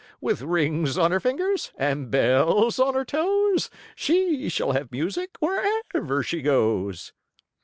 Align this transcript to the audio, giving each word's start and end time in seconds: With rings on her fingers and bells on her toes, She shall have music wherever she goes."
With 0.19 0.41
rings 0.41 0.97
on 0.97 1.11
her 1.11 1.19
fingers 1.19 1.69
and 1.77 2.09
bells 2.09 2.79
on 2.79 2.95
her 2.95 3.05
toes, 3.05 3.69
She 3.95 4.49
shall 4.49 4.71
have 4.71 4.91
music 4.91 5.37
wherever 5.41 6.23
she 6.23 6.41
goes." 6.41 7.13